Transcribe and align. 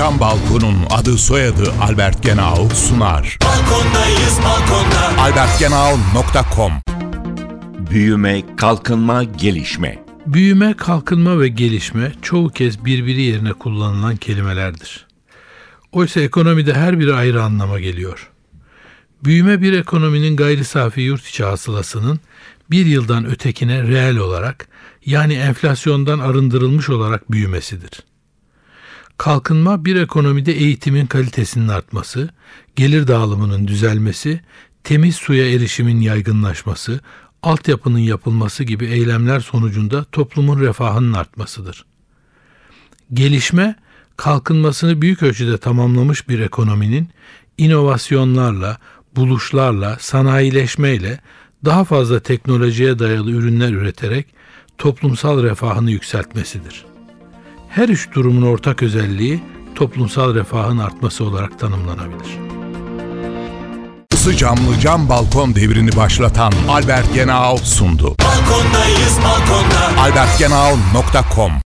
Cam 0.00 0.20
Balkon'un 0.20 0.76
adı 0.90 1.18
soyadı 1.18 1.72
Albert 1.80 2.22
Genau 2.22 2.68
sunar. 2.74 3.38
Balkondayız 3.44 4.38
balkonda. 4.44 5.22
albertgenau.com 5.22 6.72
Büyüme, 7.90 8.42
kalkınma, 8.56 9.24
gelişme. 9.24 10.04
Büyüme, 10.26 10.74
kalkınma 10.76 11.40
ve 11.40 11.48
gelişme 11.48 12.12
çoğu 12.22 12.48
kez 12.48 12.84
birbiri 12.84 13.22
yerine 13.22 13.52
kullanılan 13.52 14.16
kelimelerdir. 14.16 15.06
Oysa 15.92 16.20
ekonomide 16.20 16.74
her 16.74 16.98
biri 16.98 17.14
ayrı 17.14 17.42
anlama 17.42 17.80
geliyor. 17.80 18.30
Büyüme 19.24 19.62
bir 19.62 19.72
ekonominin 19.72 20.36
gayri 20.36 20.64
safi 20.64 21.00
yurt 21.00 21.26
içi 21.26 21.44
hasılasının 21.44 22.20
bir 22.70 22.86
yıldan 22.86 23.26
ötekine 23.26 23.82
reel 23.82 24.16
olarak 24.16 24.68
yani 25.06 25.34
enflasyondan 25.34 26.18
arındırılmış 26.18 26.90
olarak 26.90 27.32
büyümesidir. 27.32 27.90
Kalkınma 29.20 29.84
bir 29.84 29.96
ekonomide 29.96 30.52
eğitimin 30.52 31.06
kalitesinin 31.06 31.68
artması, 31.68 32.28
gelir 32.76 33.06
dağılımının 33.06 33.68
düzelmesi, 33.68 34.40
temiz 34.84 35.16
suya 35.16 35.52
erişimin 35.52 36.00
yaygınlaşması, 36.00 37.00
altyapının 37.42 37.98
yapılması 37.98 38.64
gibi 38.64 38.86
eylemler 38.86 39.40
sonucunda 39.40 40.04
toplumun 40.04 40.60
refahının 40.60 41.12
artmasıdır. 41.12 41.84
Gelişme, 43.12 43.76
kalkınmasını 44.16 45.02
büyük 45.02 45.22
ölçüde 45.22 45.58
tamamlamış 45.58 46.28
bir 46.28 46.40
ekonominin 46.40 47.08
inovasyonlarla, 47.58 48.78
buluşlarla, 49.16 49.96
sanayileşmeyle 50.00 51.20
daha 51.64 51.84
fazla 51.84 52.20
teknolojiye 52.20 52.98
dayalı 52.98 53.30
ürünler 53.30 53.72
üreterek 53.72 54.26
toplumsal 54.78 55.42
refahını 55.42 55.90
yükseltmesidir. 55.90 56.89
Her 57.70 57.88
üç 57.88 58.12
durumun 58.14 58.42
ortak 58.42 58.82
özelliği 58.82 59.42
toplumsal 59.74 60.34
refahın 60.34 60.78
artması 60.78 61.24
olarak 61.24 61.58
tanımlanabilir. 61.58 62.38
Isı 64.12 64.36
camlı 64.36 64.80
cam 64.80 65.08
balkon 65.08 65.54
devrini 65.54 65.96
başlatan 65.96 66.52
Albert 66.68 67.14
Genau 67.14 67.56
sundu. 67.56 68.16
Balkondayız 68.24 69.18
balkonda. 69.24 70.00
albertgenau.com 70.02 71.52